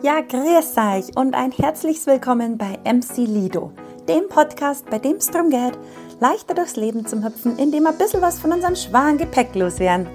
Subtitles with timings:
[0.00, 3.72] Ja, grüß euch und ein herzliches Willkommen bei MC Lido,
[4.08, 5.76] dem Podcast, bei dem es darum geht,
[6.20, 10.06] leichter durchs Leben zu hüpfen, indem wir ein bisschen was von unserem schweren Gepäck loswerden.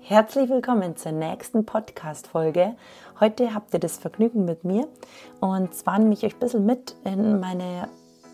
[0.00, 2.76] Herzlich willkommen zur nächsten Podcast-Folge.
[3.20, 4.86] Heute habt ihr das Vergnügen mit mir
[5.40, 7.88] und zwar nehme ich euch ein bisschen mit in meine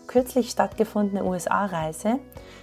[0.07, 2.19] kürzlich stattgefundene USA-Reise.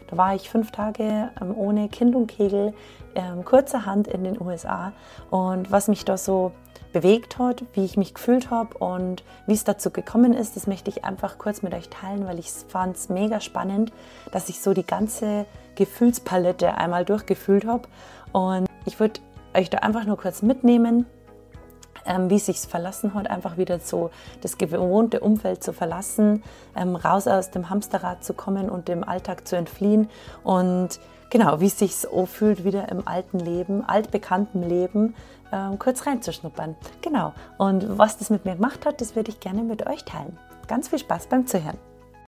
[0.09, 2.75] Da war ich fünf Tage ähm, ohne Kind und Kegel,
[3.15, 4.93] ähm, kurzerhand in den USA.
[5.31, 6.53] Und was mich da so
[6.93, 10.91] bewegt hat, wie ich mich gefühlt habe und wie es dazu gekommen ist, das möchte
[10.91, 13.93] ich einfach kurz mit euch teilen, weil ich fand es mega spannend,
[14.33, 17.89] dass ich so die ganze Gefühlspalette einmal durchgefühlt habe.
[18.33, 19.21] Und ich würde
[19.55, 21.07] euch da einfach nur kurz mitnehmen,
[22.07, 24.11] ähm, wie sich verlassen hat, einfach wieder so
[24.41, 26.43] das gewohnte Umfeld zu verlassen,
[26.77, 30.09] ähm, raus aus dem Hamsterrad zu kommen und dem Alltag zu entfliehen
[30.45, 35.15] und genau, wie es sich so fühlt, wieder im alten Leben, altbekannten Leben,
[35.53, 36.77] ähm, kurz reinzuschnuppern.
[37.03, 37.33] Genau.
[37.59, 40.39] Und was das mit mir gemacht hat, das würde ich gerne mit euch teilen.
[40.67, 41.79] Ganz viel Spaß beim Zuhören.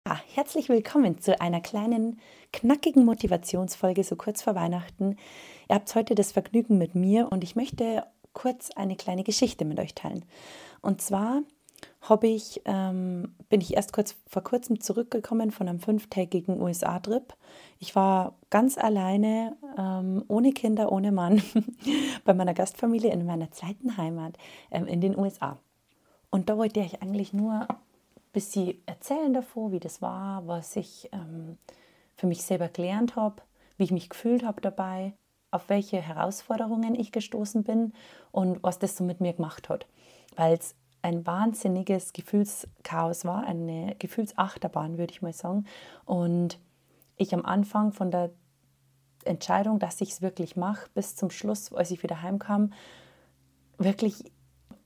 [0.07, 2.19] Ja, herzlich willkommen zu einer kleinen,
[2.53, 5.17] knackigen Motivationsfolge, so kurz vor Weihnachten.
[5.69, 8.03] Ihr habt heute das Vergnügen mit mir und ich möchte
[8.37, 10.23] kurz eine kleine Geschichte mit euch teilen.
[10.81, 11.41] Und zwar
[12.23, 17.33] ich, ähm, bin ich erst kurz vor kurzem zurückgekommen von einem fünftägigen USA-Trip.
[17.79, 21.41] Ich war ganz alleine, ähm, ohne Kinder, ohne Mann,
[22.23, 24.37] bei meiner Gastfamilie in meiner zweiten Heimat
[24.71, 25.57] ähm, in den USA.
[26.29, 27.77] Und da wollte ich eigentlich nur ein
[28.31, 31.57] bisschen erzählen davor, wie das war, was ich ähm,
[32.15, 33.41] für mich selber gelernt habe,
[33.77, 35.13] wie ich mich gefühlt habe dabei
[35.51, 37.93] auf welche Herausforderungen ich gestoßen bin
[38.31, 39.87] und was das so mit mir gemacht hat.
[40.35, 45.65] Weil es ein wahnsinniges Gefühlschaos war, eine Gefühlsachterbahn, würde ich mal sagen.
[46.05, 46.59] Und
[47.15, 48.31] ich am Anfang von der
[49.23, 52.73] Entscheidung, dass ich es wirklich mache, bis zum Schluss, als ich wieder heimkam,
[53.77, 54.23] wirklich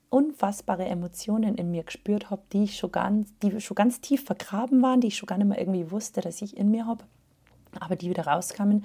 [0.09, 5.00] unfassbare Emotionen in mir gespürt habe, die schon ganz, die schon ganz tief vergraben waren,
[5.00, 7.05] die ich schon gar nicht mehr irgendwie wusste, dass ich in mir habe,
[7.80, 8.83] aber die wieder rauskamen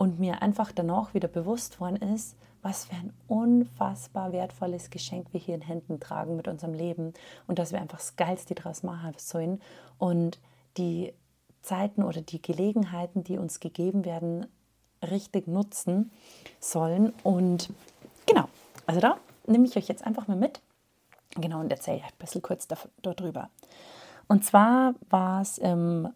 [0.00, 5.40] und mir einfach danach wieder bewusst worden ist, was für ein unfassbar wertvolles Geschenk wir
[5.40, 7.12] hier in Händen tragen mit unserem Leben
[7.46, 9.60] und dass wir einfach das Geilste daraus machen sollen
[9.98, 10.40] und
[10.78, 11.12] die
[11.60, 14.46] Zeiten oder die Gelegenheiten, die uns gegeben werden,
[15.02, 16.10] richtig nutzen
[16.60, 17.12] sollen.
[17.22, 17.68] Und
[18.24, 18.48] genau,
[18.86, 20.62] also da nehme ich euch jetzt einfach mal mit.
[21.36, 22.66] Genau, und erzähle ein bisschen kurz
[23.02, 23.50] darüber.
[24.28, 26.08] Und zwar war es im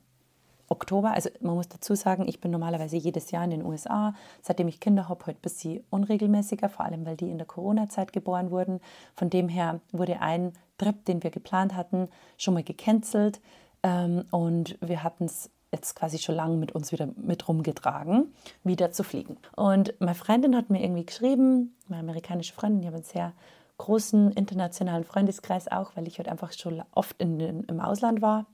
[0.68, 4.14] Oktober, also man muss dazu sagen, ich bin normalerweise jedes Jahr in den USA.
[4.42, 8.12] Seitdem ich Kinder habe, heute bis sie unregelmäßiger, vor allem weil die in der Corona-Zeit
[8.12, 8.80] geboren wurden.
[9.14, 13.40] Von dem her wurde ein Trip, den wir geplant hatten, schon mal gecancelt
[13.82, 18.32] ähm, und wir hatten es jetzt quasi schon lange mit uns wieder mit rumgetragen,
[18.62, 19.36] wieder zu fliegen.
[19.56, 23.32] Und meine Freundin hat mir irgendwie geschrieben, meine amerikanische Freundin, die haben einen sehr
[23.78, 28.46] großen internationalen Freundeskreis auch, weil ich halt einfach schon oft in, in, im Ausland war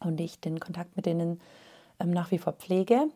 [0.00, 1.40] und ich den Kontakt mit denen
[2.00, 3.08] ähm, nach wie vor pflege.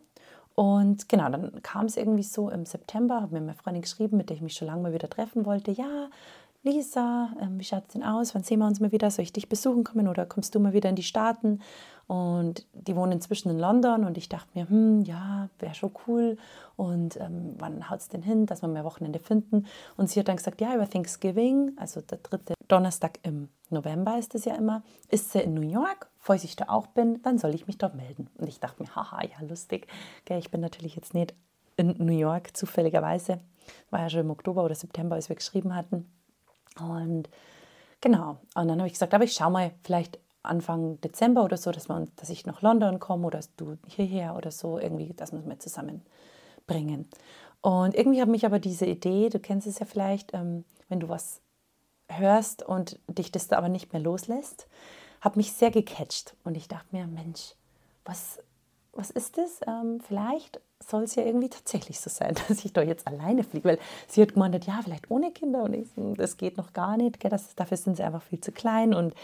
[0.54, 4.28] Und genau, dann kam es irgendwie so im September, habe mir meine Freundin geschrieben, mit
[4.28, 5.70] der ich mich schon lange mal wieder treffen wollte.
[5.70, 6.08] Ja,
[6.64, 8.34] Lisa, ähm, wie schaut es denn aus?
[8.34, 9.10] Wann sehen wir uns mal wieder?
[9.10, 11.60] Soll ich dich besuchen kommen oder kommst du mal wieder in die Staaten?
[12.08, 16.38] Und die wohnen inzwischen in London und ich dachte mir, hm, ja, wäre schon cool.
[16.74, 19.66] Und ähm, wann haut es denn hin, dass wir mehr Wochenende finden?
[19.96, 24.34] Und sie hat dann gesagt, ja, über Thanksgiving, also der dritte Donnerstag im November ist
[24.34, 26.08] es ja immer, ist sie in New York.
[26.28, 28.28] Falls ich da auch bin, dann soll ich mich dort melden.
[28.36, 29.86] Und ich dachte mir, haha, ja, lustig.
[30.28, 31.32] Ich bin natürlich jetzt nicht
[31.78, 33.40] in New York zufälligerweise.
[33.88, 36.06] War ja schon im Oktober oder September, als wir geschrieben hatten.
[36.78, 37.30] Und
[38.02, 38.36] genau.
[38.54, 41.88] Und dann habe ich gesagt, aber ich schaue mal, vielleicht Anfang Dezember oder so, dass,
[41.88, 45.46] man, dass ich nach London komme oder du hierher oder so, irgendwie, dass wir es
[45.46, 47.08] mal zusammenbringen.
[47.62, 51.08] Und irgendwie hat mich aber diese Idee, du kennst es ja vielleicht, ähm, wenn du
[51.08, 51.40] was
[52.06, 54.68] hörst und dich das aber nicht mehr loslässt,
[55.20, 56.34] hat mich sehr gecatcht.
[56.44, 57.54] Und ich dachte mir, Mensch,
[58.04, 58.38] was,
[58.92, 59.60] was ist das?
[59.66, 63.68] Ähm, vielleicht soll es ja irgendwie tatsächlich so sein, dass ich da jetzt alleine fliege.
[63.68, 65.62] Weil sie hat gemeint, ja, vielleicht ohne Kinder.
[65.64, 67.20] Und ich, das geht noch gar nicht.
[67.20, 67.30] Gell?
[67.30, 68.94] Das, dafür sind sie einfach viel zu klein.
[68.94, 69.14] Und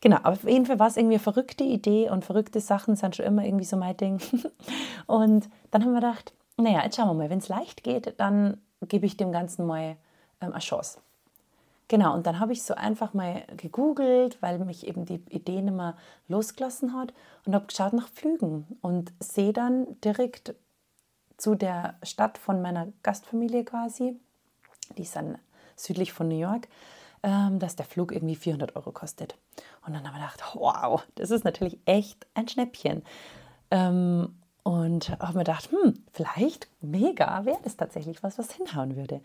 [0.00, 2.10] genau, aber auf jeden Fall war es irgendwie eine verrückte Idee.
[2.10, 4.20] Und verrückte Sachen sind schon immer irgendwie so mein Ding.
[5.06, 7.30] und dann haben wir gedacht, naja, jetzt schauen wir mal.
[7.30, 9.96] Wenn es leicht geht, dann gebe ich dem Ganzen mal
[10.40, 10.98] ähm, eine Chance.
[11.88, 15.74] Genau, und dann habe ich so einfach mal gegoogelt, weil mich eben die Idee nicht
[15.74, 15.96] mehr
[16.28, 17.12] losgelassen hat
[17.44, 20.54] und habe geschaut nach Flügen und sehe dann direkt
[21.36, 24.18] zu der Stadt von meiner Gastfamilie quasi,
[24.96, 25.38] die ist dann
[25.76, 26.68] südlich von New York,
[27.22, 29.36] ähm, dass der Flug irgendwie 400 Euro kostet.
[29.84, 33.02] Und dann habe ich gedacht, wow, das ist natürlich echt ein Schnäppchen.
[33.70, 39.20] Ähm, und habe mir gedacht, hm, vielleicht mega wäre das tatsächlich was, was hinhauen würde.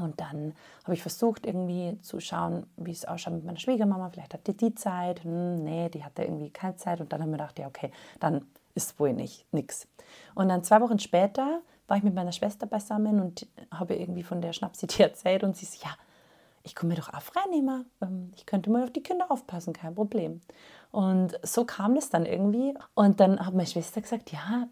[0.00, 0.54] Und dann
[0.84, 4.10] habe ich versucht, irgendwie zu schauen, wie es ausschaut mit meiner Schwiegermama.
[4.10, 5.24] Vielleicht hatte die Zeit.
[5.24, 7.00] Hm, nee, die hatte irgendwie keine Zeit.
[7.00, 7.90] Und dann haben wir gedacht, ja, okay,
[8.20, 9.88] dann ist wohl nicht nix.
[10.34, 14.40] Und dann zwei Wochen später war ich mit meiner Schwester beisammen und habe irgendwie von
[14.40, 15.42] der Schnapsidee erzählt.
[15.42, 15.90] Und sie so, ja,
[16.62, 17.86] ich komme mir doch auch freinehmen.
[18.36, 20.40] Ich könnte mal auf die Kinder aufpassen, kein Problem.
[20.90, 22.74] Und so kam das dann irgendwie.
[22.94, 24.68] Und dann hat meine Schwester gesagt, ja,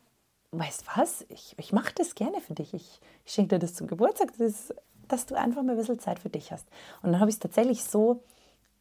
[0.52, 2.74] weißt was, ich, ich mache das gerne für dich.
[2.74, 4.74] Ich, ich schenke dir das zum Geburtstag, das,
[5.08, 6.66] dass du einfach mal ein bisschen Zeit für dich hast.
[7.02, 8.22] Und dann habe ich es tatsächlich so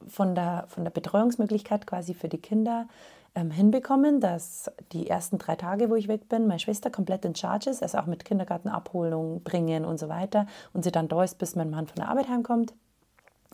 [0.08, 2.88] von der, von der Betreuungsmöglichkeit quasi für die Kinder
[3.36, 7.36] ähm, hinbekommen, dass die ersten drei Tage, wo ich weg bin, meine Schwester komplett in
[7.36, 11.38] Charge ist, also auch mit Kindergartenabholung bringen und so weiter und sie dann da ist,
[11.38, 12.74] bis mein Mann von der Arbeit heimkommt.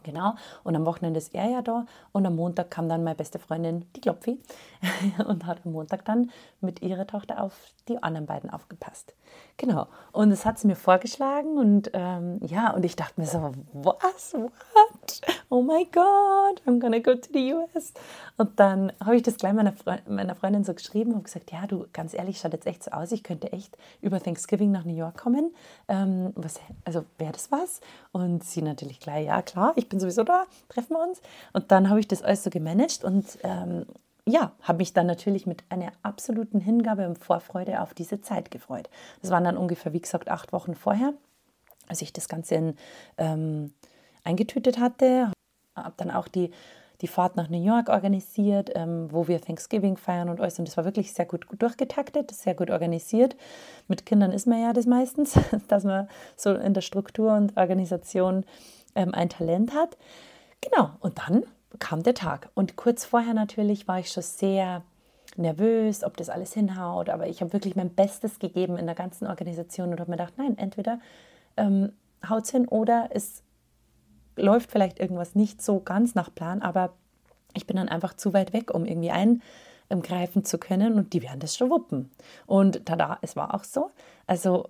[0.04, 3.40] Genau, und am Wochenende ist er ja da und am Montag kam dann meine beste
[3.40, 4.40] Freundin, die Klopfi,
[5.28, 7.54] und hat am Montag dann mit ihrer Tochter auf
[7.88, 9.14] die anderen beiden aufgepasst.
[9.58, 13.52] Genau, und das hat sie mir vorgeschlagen und ähm, ja, und ich dachte mir so,
[13.74, 15.22] was, what?
[15.50, 17.94] Oh my God, I'm gonna go to the US.
[18.38, 21.68] Und dann habe ich das gleich meiner, Fre meiner Freundin so geschrieben und gesagt, ja,
[21.68, 24.96] du, ganz ehrlich, schaut jetzt echt so aus, ich könnte echt über Thanksgiving nach New
[24.96, 25.54] York kommen.
[25.88, 27.82] Ähm, was, also wäre das was?
[28.12, 31.22] Und sie natürlich gleich, ja klar, ich bin sowieso da, treffen wir uns.
[31.54, 33.86] Und dann habe ich das alles so gemanagt und ähm,
[34.28, 38.90] ja, habe mich dann natürlich mit einer absoluten Hingabe und Vorfreude auf diese Zeit gefreut.
[39.22, 41.14] Das waren dann ungefähr, wie gesagt, acht Wochen vorher,
[41.88, 42.76] als ich das Ganze in,
[43.18, 43.74] ähm,
[44.24, 45.32] eingetütet hatte.
[45.76, 46.52] Habe dann auch die,
[47.02, 50.60] die Fahrt nach New York organisiert, ähm, wo wir Thanksgiving feiern und alles.
[50.60, 53.36] Und das war wirklich sehr gut durchgetaktet, sehr gut organisiert.
[53.88, 55.34] Mit Kindern ist man ja das meistens,
[55.68, 58.46] dass man so in der Struktur und Organisation
[58.96, 59.98] ähm, ein Talent hat.
[60.62, 61.44] Genau, und dann
[61.80, 62.50] kam der Tag.
[62.54, 64.84] Und kurz vorher natürlich war ich schon sehr
[65.38, 69.28] nervös, ob das alles hinhaut, aber ich habe wirklich mein Bestes gegeben in der ganzen
[69.28, 71.00] Organisation und habe mir gedacht, nein, entweder
[71.58, 71.94] ähm,
[72.28, 73.44] haut es hin oder es
[74.36, 76.94] läuft vielleicht irgendwas nicht so ganz nach Plan, aber
[77.54, 79.12] ich bin dann einfach zu weit weg, um irgendwie
[79.90, 82.12] eingreifen zu können und die werden das schon wuppen.
[82.46, 83.92] Und tada, es war auch so.
[84.28, 84.70] Also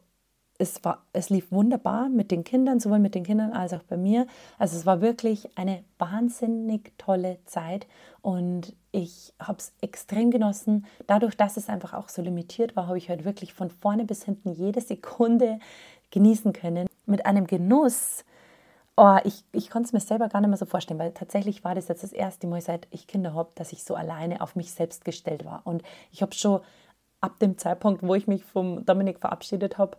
[0.62, 3.98] es, war, es lief wunderbar mit den Kindern, sowohl mit den Kindern als auch bei
[3.98, 4.28] mir.
[4.60, 7.88] Also es war wirklich eine wahnsinnig tolle Zeit
[8.22, 10.86] und ich habe es extrem genossen.
[11.08, 14.24] Dadurch, dass es einfach auch so limitiert war, habe ich heute wirklich von vorne bis
[14.24, 15.60] hinten jede Sekunde
[16.12, 16.88] genießen können.
[17.06, 18.24] Mit einem Genuss,
[18.98, 21.74] Oh, ich, ich konnte es mir selber gar nicht mehr so vorstellen, weil tatsächlich war
[21.74, 24.74] das jetzt das erste Mal, seit ich Kinder habe, dass ich so alleine auf mich
[24.74, 25.62] selbst gestellt war.
[25.64, 25.82] Und
[26.12, 26.60] ich habe schon
[27.22, 29.98] ab dem Zeitpunkt, wo ich mich vom Dominik verabschiedet habe,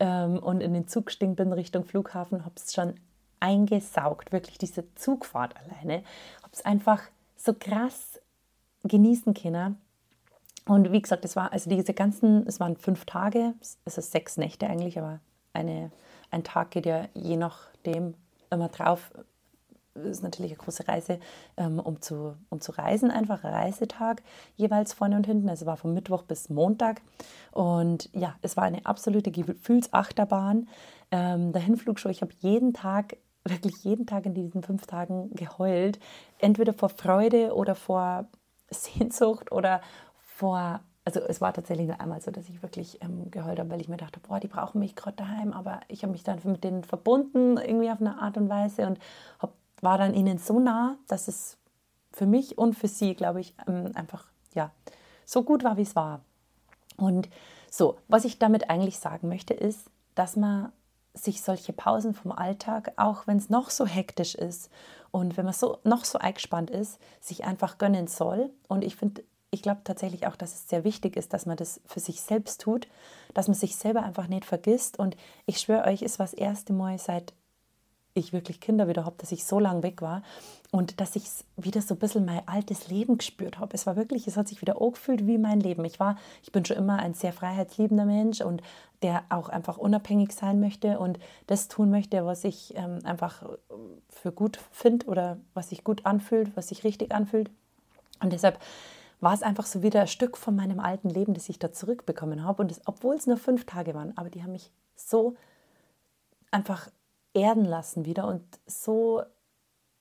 [0.00, 2.94] ähm, und in den Zug gestiegen bin Richtung Flughafen, habe es schon
[3.40, 6.04] eingesaugt, wirklich diese Zugfahrt alleine,
[6.42, 7.02] habe es einfach
[7.36, 8.20] so krass
[8.84, 9.78] genießen können.
[10.66, 14.36] Und wie gesagt, es war also diese ganzen, es waren fünf Tage, es ist sechs
[14.36, 15.18] Nächte eigentlich, aber
[15.52, 15.90] eine,
[16.30, 18.14] ein Tag geht ja je nachdem
[18.50, 19.10] immer drauf,
[19.94, 21.18] ist natürlich eine große Reise,
[21.56, 24.22] ähm, um, zu, um zu reisen, einfach ein Reisetag
[24.56, 25.48] jeweils vorne und hinten.
[25.48, 27.02] Also war von Mittwoch bis Montag.
[27.52, 30.68] Und ja, es war eine absolute Gefühlsachterbahn.
[31.10, 35.30] Ähm, der Hinflug schon, ich habe jeden Tag, wirklich jeden Tag in diesen fünf Tagen
[35.34, 35.98] geheult.
[36.38, 38.26] Entweder vor Freude oder vor
[38.70, 39.80] Sehnsucht oder
[40.20, 43.80] vor also es war tatsächlich nur einmal so, dass ich wirklich ähm, geheult habe, weil
[43.80, 46.62] ich mir dachte, boah, die brauchen mich gerade daheim, aber ich habe mich dann mit
[46.62, 48.98] denen verbunden, irgendwie auf eine Art und Weise und
[49.40, 51.58] hab, war dann ihnen so nah, dass es
[52.12, 54.70] für mich und für sie, glaube ich, ähm, einfach ja,
[55.26, 56.20] so gut war, wie es war.
[56.96, 57.28] Und
[57.70, 60.72] so, was ich damit eigentlich sagen möchte, ist, dass man
[61.14, 64.70] sich solche Pausen vom Alltag, auch wenn es noch so hektisch ist
[65.10, 68.50] und wenn man so noch so eingespannt ist, sich einfach gönnen soll.
[68.68, 71.80] Und ich finde, ich glaube tatsächlich auch, dass es sehr wichtig ist, dass man das
[71.84, 72.88] für sich selbst tut,
[73.34, 74.98] dass man sich selber einfach nicht vergisst.
[74.98, 77.34] Und ich schwöre euch, es war das erste Mal seit
[78.14, 80.22] ich wirklich Kinder wieder habe, dass ich so lange weg war
[80.70, 81.24] und dass ich
[81.56, 83.74] wieder so ein bisschen mein altes Leben gespürt habe.
[83.74, 85.84] Es war wirklich, es hat sich wieder angefühlt wie mein Leben.
[85.84, 88.62] Ich war, ich bin schon immer ein sehr freiheitsliebender Mensch und
[89.02, 93.42] der auch einfach unabhängig sein möchte und das tun möchte, was ich ähm, einfach
[94.08, 97.50] für gut finde oder was sich gut anfühlt, was sich richtig anfühlt.
[98.20, 98.58] Und deshalb
[99.20, 102.44] war es einfach so wieder ein Stück von meinem alten Leben, das ich da zurückbekommen
[102.44, 102.62] habe.
[102.62, 105.36] Und obwohl es nur fünf Tage waren, aber die haben mich so
[106.50, 106.88] einfach
[107.34, 109.22] erden lassen wieder und so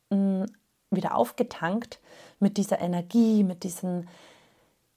[0.10, 0.46] mh, mm,
[0.92, 2.00] wieder aufgetankt
[2.40, 4.08] mit dieser Energie, mit diesem,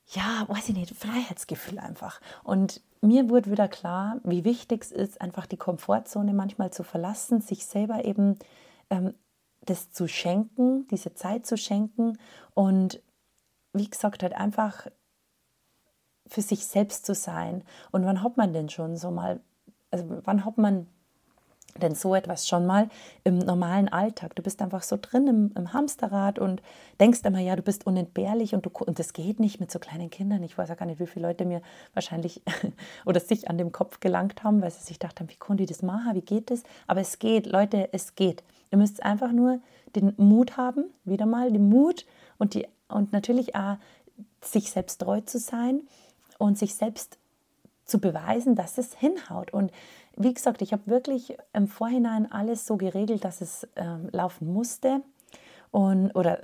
[0.09, 2.21] ja, weiß ich nicht, Freiheitsgefühl einfach.
[2.43, 7.41] Und mir wurde wieder klar, wie wichtig es ist, einfach die Komfortzone manchmal zu verlassen,
[7.41, 8.39] sich selber eben
[8.91, 9.15] ähm,
[9.61, 12.19] das zu schenken, diese Zeit zu schenken
[12.55, 13.01] und
[13.73, 14.87] wie gesagt, halt einfach
[16.27, 17.65] für sich selbst zu sein.
[17.91, 19.41] Und wann hat man denn schon so mal,
[19.91, 20.87] also wann hat man
[21.83, 22.89] denn so etwas schon mal
[23.25, 24.37] im normalen Alltag.
[24.37, 26.63] Du bist einfach so drin im, im Hamsterrad und
[27.01, 30.11] denkst immer, ja, du bist unentbehrlich und, du, und das geht nicht mit so kleinen
[30.11, 30.43] Kindern.
[30.43, 31.63] Ich weiß ja gar nicht, wie viele Leute mir
[31.95, 32.43] wahrscheinlich
[33.05, 35.69] oder sich an dem Kopf gelangt haben, weil sie sich gedacht haben, wie konnte ich
[35.69, 36.63] das machen, wie geht das?
[36.87, 38.43] Aber es geht, Leute, es geht.
[38.71, 39.61] Ihr müsst einfach nur
[39.95, 42.07] den Mut haben, wieder mal den Mut
[42.39, 43.77] und, die, und natürlich auch
[44.41, 45.83] sich selbst treu zu sein
[46.39, 47.19] und sich selbst
[47.85, 49.53] zu beweisen, dass es hinhaut.
[49.53, 49.73] Und
[50.17, 55.03] wie gesagt, ich habe wirklich im Vorhinein alles so geregelt, dass es äh, laufen musste
[55.71, 56.41] und, oder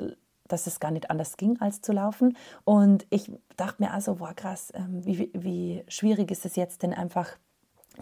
[0.48, 2.36] dass es gar nicht anders ging, als zu laufen.
[2.64, 6.92] Und ich dachte mir also, wow, krass, äh, wie, wie schwierig ist es jetzt denn
[6.92, 7.36] einfach,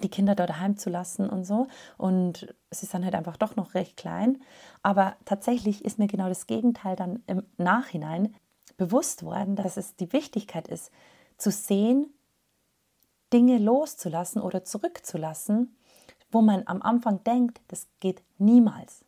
[0.03, 1.67] die Kinder dort daheim zu lassen und so.
[1.97, 4.41] Und sie sind halt einfach doch noch recht klein.
[4.83, 8.35] Aber tatsächlich ist mir genau das Gegenteil dann im Nachhinein
[8.77, 10.91] bewusst worden, dass es die Wichtigkeit ist,
[11.37, 12.13] zu sehen,
[13.33, 15.77] Dinge loszulassen oder zurückzulassen,
[16.31, 19.05] wo man am Anfang denkt, das geht niemals.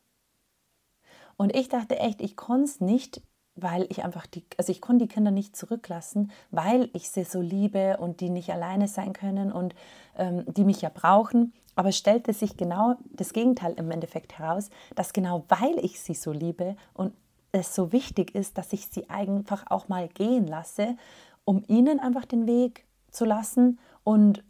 [1.37, 3.23] Und ich dachte echt, ich konnte es nicht,
[3.55, 7.41] weil ich einfach die, also ich konnte die Kinder nicht zurücklassen, weil ich sie so
[7.41, 9.75] liebe und die nicht alleine sein können und
[10.17, 11.53] ähm, die mich ja brauchen.
[11.77, 16.15] Aber es stellte sich genau das Gegenteil im Endeffekt heraus, dass genau weil ich sie
[16.15, 17.15] so liebe und
[17.53, 20.97] es so wichtig ist, dass ich sie einfach auch mal gehen lasse,
[21.45, 24.43] um ihnen einfach den Weg zu lassen und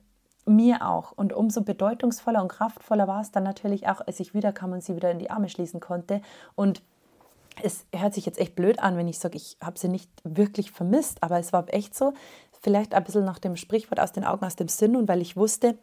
[0.46, 1.12] mir auch.
[1.12, 4.96] Und umso bedeutungsvoller und kraftvoller war es dann natürlich auch, als ich wiederkam und sie
[4.96, 6.22] wieder in die Arme schließen konnte.
[6.54, 6.82] Und
[7.62, 10.70] es hört sich jetzt echt blöd an, wenn ich sage, ich habe sie nicht wirklich
[10.70, 12.14] vermisst, aber es war echt so,
[12.60, 15.36] vielleicht ein bisschen nach dem Sprichwort aus den Augen, aus dem Sinn und weil ich
[15.36, 15.78] wusste,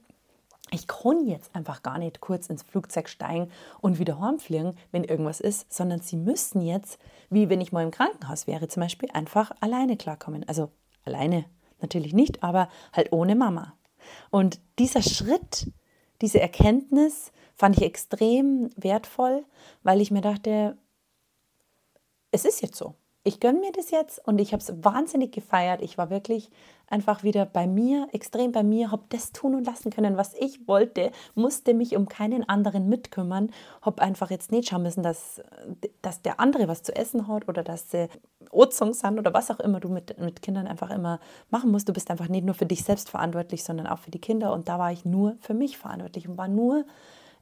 [0.72, 5.40] ich kann jetzt einfach gar nicht kurz ins Flugzeug steigen und wieder heimfliegen, wenn irgendwas
[5.40, 9.52] ist, sondern sie müssen jetzt, wie wenn ich mal im Krankenhaus wäre zum Beispiel, einfach
[9.62, 10.48] alleine klarkommen.
[10.48, 10.70] Also
[11.06, 11.46] alleine
[11.82, 13.78] natürlich nicht, aber halt ohne Mama.
[14.30, 15.72] Und dieser Schritt,
[16.22, 19.46] diese Erkenntnis fand ich extrem wertvoll,
[19.84, 20.78] weil ich mir dachte,
[22.32, 22.96] es ist jetzt so
[23.28, 25.82] ich gönne mir das jetzt und ich habe es wahnsinnig gefeiert.
[25.82, 26.50] Ich war wirklich
[26.90, 30.66] einfach wieder bei mir, extrem bei mir, habe das tun und lassen können, was ich
[30.66, 35.42] wollte, musste mich um keinen anderen mitkümmern, habe einfach jetzt nicht schauen müssen, dass,
[36.02, 38.08] dass der andere was zu essen hat oder dass sie
[38.50, 41.20] Ozung sind oder was auch immer du mit, mit Kindern einfach immer
[41.50, 41.90] machen musst.
[41.90, 44.70] Du bist einfach nicht nur für dich selbst verantwortlich, sondern auch für die Kinder und
[44.70, 46.86] da war ich nur für mich verantwortlich und war nur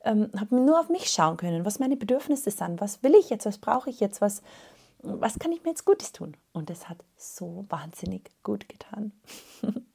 [0.04, 3.46] ähm, habe nur auf mich schauen können, was meine Bedürfnisse sind, was will ich jetzt,
[3.46, 4.44] was brauche ich jetzt, was,
[5.06, 6.36] was kann ich mir jetzt Gutes tun?
[6.54, 9.12] Und es hat so wahnsinnig gut getan.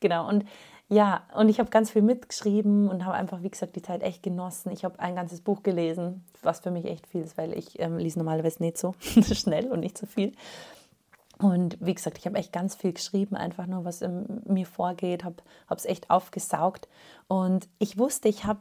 [0.00, 0.44] genau, und
[0.88, 4.22] ja, und ich habe ganz viel mitgeschrieben und habe einfach, wie gesagt, die Zeit echt
[4.22, 4.70] genossen.
[4.70, 7.96] Ich habe ein ganzes Buch gelesen, was für mich echt viel ist, weil ich ähm,
[7.96, 10.32] lese normalerweise nicht so schnell und nicht so viel.
[11.38, 15.24] Und wie gesagt, ich habe echt ganz viel geschrieben, einfach nur, was in mir vorgeht,
[15.24, 16.88] habe es echt aufgesaugt.
[17.26, 18.60] Und ich wusste, ich habe,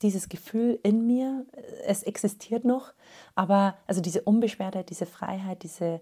[0.00, 1.44] dieses Gefühl in mir,
[1.86, 2.92] es existiert noch,
[3.34, 6.00] aber also diese Unbeschwertheit, diese Freiheit, diese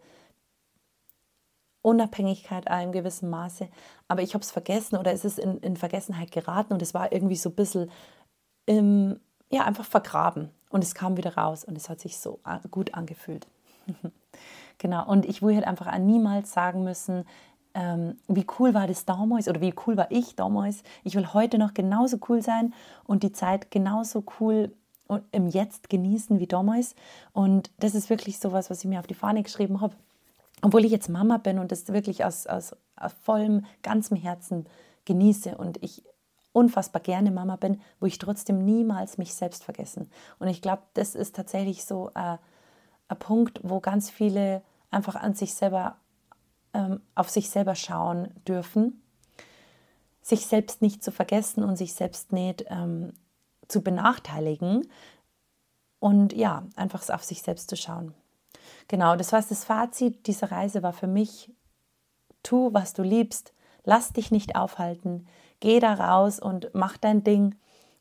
[1.82, 3.68] Unabhängigkeit in einem gewissen Maße.
[4.06, 7.12] Aber ich habe es vergessen oder es ist in, in Vergessenheit geraten und es war
[7.12, 7.90] irgendwie so ein bisschen
[8.66, 9.18] im,
[9.50, 10.50] ja, einfach vergraben.
[10.70, 13.46] Und es kam wieder raus und es hat sich so gut angefühlt.
[14.82, 17.24] Genau, und ich will halt einfach niemals sagen müssen,
[17.72, 20.82] ähm, wie cool war das damals oder wie cool war ich damals.
[21.04, 22.74] Ich will heute noch genauso cool sein
[23.04, 24.74] und die Zeit genauso cool
[25.06, 26.96] und im Jetzt genießen wie damals.
[27.32, 29.94] Und das ist wirklich so was, was ich mir auf die Fahne geschrieben habe.
[30.62, 34.66] Obwohl ich jetzt Mama bin und das wirklich aus, aus, aus vollem, ganzem Herzen
[35.04, 36.02] genieße und ich
[36.52, 40.10] unfassbar gerne Mama bin, wo ich trotzdem niemals mich selbst vergessen.
[40.40, 42.38] Und ich glaube, das ist tatsächlich so äh,
[43.06, 44.62] ein Punkt, wo ganz viele
[44.92, 45.96] einfach an sich selber,
[46.74, 49.02] ähm, auf sich selber schauen dürfen,
[50.20, 53.12] sich selbst nicht zu vergessen und sich selbst nicht ähm,
[53.68, 54.86] zu benachteiligen
[55.98, 58.14] und ja, einfach auf sich selbst zu schauen.
[58.88, 61.50] Genau, das war das Fazit dieser Reise war für mich,
[62.42, 65.26] tu, was du liebst, lass dich nicht aufhalten,
[65.60, 67.54] geh da raus und mach dein Ding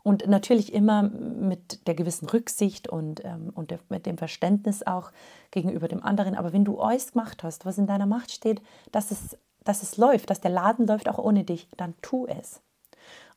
[0.04, 5.12] und natürlich immer mit der gewissen Rücksicht und, ähm, und der, mit dem Verständnis auch
[5.52, 6.36] gegenüber dem anderen.
[6.36, 9.98] Aber wenn du alles gemacht hast, was in deiner Macht steht, dass es, dass es
[9.98, 12.62] läuft, dass der Laden läuft auch ohne dich, dann tu es.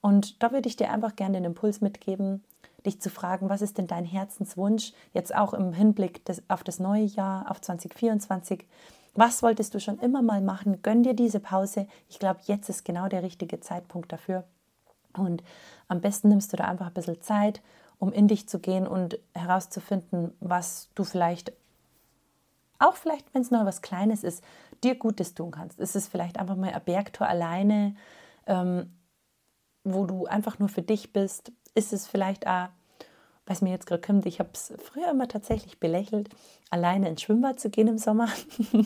[0.01, 2.43] Und da würde ich dir einfach gerne den Impuls mitgeben,
[2.85, 6.79] dich zu fragen, was ist denn dein Herzenswunsch, jetzt auch im Hinblick des, auf das
[6.79, 8.67] neue Jahr, auf 2024.
[9.15, 10.83] Was wolltest du schon immer mal machen?
[10.83, 11.87] Gönn dir diese Pause.
[12.09, 14.45] Ich glaube, jetzt ist genau der richtige Zeitpunkt dafür.
[15.17, 15.43] Und
[15.89, 17.63] am besten nimmst du da einfach ein bisschen Zeit,
[17.99, 21.53] um in dich zu gehen und herauszufinden, was du vielleicht,
[22.79, 24.43] auch vielleicht, wenn es nur was Kleines ist,
[24.83, 25.81] dir Gutes tun kannst.
[25.81, 27.95] Ist es vielleicht einfach mal ein Bergtor alleine,
[28.47, 28.93] ähm,
[29.85, 31.53] wo du einfach nur für dich bist?
[31.75, 32.69] Ist es vielleicht auch
[33.47, 36.31] was mir jetzt gerade kommt, ich habe es früher immer tatsächlich belächelt,
[36.71, 38.29] alleine ins Schwimmbad zu gehen im Sommer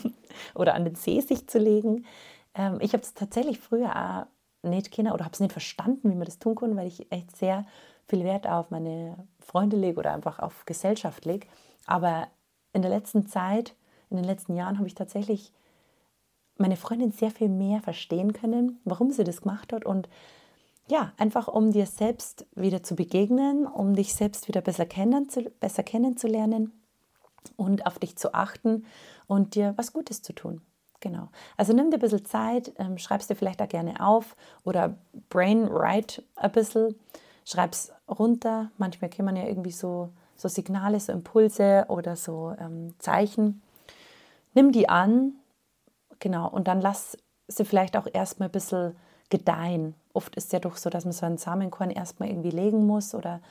[0.55, 2.05] oder an den See sich zu legen.
[2.53, 4.25] Ähm, ich habe es tatsächlich früher auch
[4.61, 7.35] nicht kennen oder habe es nicht verstanden, wie man das tun kann, weil ich echt
[7.35, 7.65] sehr
[8.07, 11.47] viel Wert auf meine Freunde lege oder einfach auf Gesellschaft lege.
[11.85, 12.27] Aber
[12.73, 13.75] in der letzten Zeit,
[14.09, 15.53] in den letzten Jahren habe ich tatsächlich
[16.57, 20.09] meine Freundin sehr viel mehr verstehen können, warum sie das gemacht hat und
[20.89, 25.83] ja, einfach um dir selbst wieder zu begegnen, um dich selbst wieder besser, kennenzu besser
[25.83, 26.73] kennenzulernen
[27.55, 28.85] und auf dich zu achten
[29.27, 30.61] und dir was Gutes zu tun.
[31.01, 31.29] Genau.
[31.55, 34.95] Also nimm dir ein bisschen Zeit, ähm, schreib es dir vielleicht auch gerne auf oder
[35.29, 36.95] brainwrite ein bisschen,
[37.45, 38.69] schreib es runter.
[38.77, 43.61] Manchmal kann man ja irgendwie so, so Signale, so Impulse oder so ähm, Zeichen.
[44.53, 45.33] Nimm die an,
[46.19, 48.95] genau, und dann lass sie vielleicht auch erstmal ein bisschen
[49.29, 49.95] gedeihen.
[50.13, 53.15] Oft ist es ja doch so, dass man so einen Samenkorn erstmal irgendwie legen muss
[53.15, 53.41] oder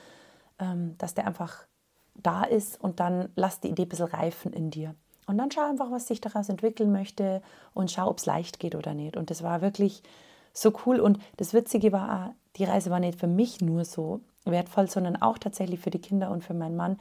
[0.58, 1.66] ähm, dass der einfach
[2.14, 4.94] da ist und dann lass die Idee ein bisschen reifen in dir.
[5.28, 7.42] Und dann schau einfach, was sich daraus entwickeln möchte
[7.75, 9.16] und schau, ob es leicht geht oder nicht.
[9.16, 10.02] Und das war wirklich
[10.52, 11.00] so cool.
[11.00, 15.38] Und das Witzige war, die Reise war nicht für mich nur so wertvoll, sondern auch
[15.38, 16.99] tatsächlich für die Kinder und für meinen Mann.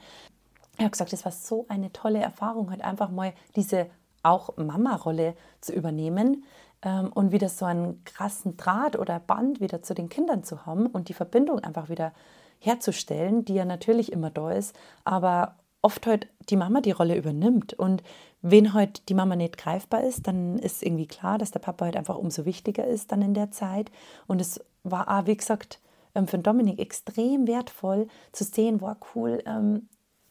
[0.76, 3.86] Er hat gesagt, das war so eine tolle Erfahrung, halt einfach mal diese
[4.22, 6.44] auch Mama-Rolle zu übernehmen
[6.82, 10.86] ähm, und wieder so einen krassen Draht oder Band wieder zu den Kindern zu haben
[10.86, 12.12] und die Verbindung einfach wieder
[12.58, 17.74] herzustellen, die ja natürlich immer da ist, aber oft halt die Mama die Rolle übernimmt.
[17.74, 18.02] Und
[18.42, 21.96] wenn heute die Mama nicht greifbar ist, dann ist irgendwie klar, dass der Papa halt
[21.96, 23.90] einfach umso wichtiger ist dann in der Zeit.
[24.26, 25.80] Und es war auch, wie gesagt,
[26.14, 29.88] ähm, für Dominik extrem wertvoll zu sehen, war cool, ähm,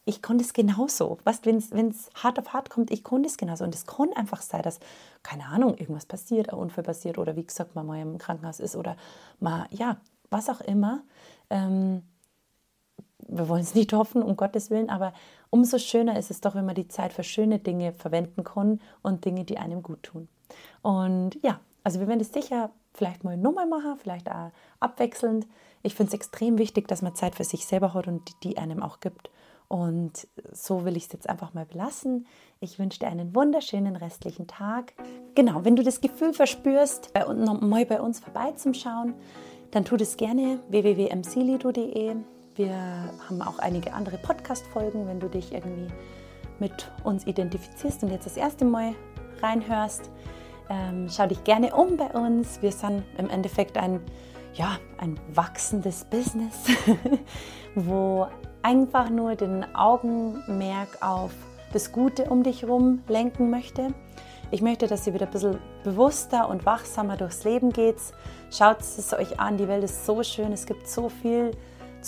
[0.08, 1.18] ich konnte es genauso.
[1.24, 3.64] wenn es hart auf hart kommt, ich konnte es genauso.
[3.64, 4.80] Und es kann einfach sein, dass,
[5.22, 8.74] keine Ahnung, irgendwas passiert, ein Unfall passiert oder wie gesagt, man mal im Krankenhaus ist
[8.74, 8.96] oder
[9.38, 9.98] mal, ja,
[10.30, 11.02] was auch immer.
[11.50, 12.04] Ähm,
[13.26, 15.12] wir wollen es nicht hoffen, um Gottes Willen, aber
[15.50, 19.24] umso schöner ist es doch, wenn man die Zeit für schöne Dinge verwenden kann und
[19.24, 20.28] Dinge, die einem gut tun.
[20.82, 24.50] Und ja, also wir werden es sicher vielleicht mal nochmal machen, vielleicht auch
[24.80, 25.46] abwechselnd.
[25.82, 28.82] Ich finde es extrem wichtig, dass man Zeit für sich selber hat und die einem
[28.82, 29.30] auch gibt.
[29.68, 32.26] Und so will ich es jetzt einfach mal belassen.
[32.60, 34.94] Ich wünsche dir einen wunderschönen restlichen Tag.
[35.34, 39.14] Genau, wenn du das Gefühl verspürst, bei, mal bei uns vorbeizuschauen,
[39.70, 42.16] dann tu das gerne www.mclido.de.
[42.58, 45.86] Wir haben auch einige andere Podcast-Folgen, wenn du dich irgendwie
[46.58, 48.96] mit uns identifizierst und jetzt das erste Mal
[49.40, 50.10] reinhörst.
[50.68, 52.60] Ähm, schau dich gerne um bei uns.
[52.60, 54.00] Wir sind im Endeffekt ein,
[54.54, 56.64] ja, ein wachsendes Business,
[57.76, 58.26] wo
[58.62, 61.30] einfach nur den Augenmerk auf
[61.72, 63.94] das Gute um dich herum lenken möchte.
[64.50, 67.98] Ich möchte, dass ihr wieder ein bisschen bewusster und wachsamer durchs Leben geht.
[68.50, 71.52] Schaut es euch an, die Welt ist so schön, es gibt so viel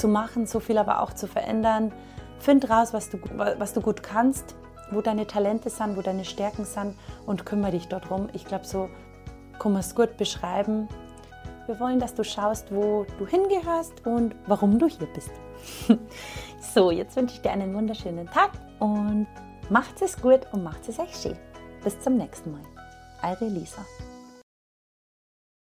[0.00, 1.92] zu machen, so viel aber auch zu verändern.
[2.38, 4.56] Find raus, was du, was du gut kannst,
[4.90, 8.28] wo deine Talente sind, wo deine Stärken sind und kümmere dich dort drum.
[8.32, 8.88] Ich glaube, so
[9.58, 10.88] kann man es gut beschreiben.
[11.66, 15.30] Wir wollen, dass du schaust, wo du hingehörst und warum du hier bist.
[16.74, 19.26] so, jetzt wünsche ich dir einen wunderschönen Tag und
[19.68, 21.36] macht es gut und macht es euch schön.
[21.84, 22.62] Bis zum nächsten Mal.
[23.22, 23.84] Eure Lisa.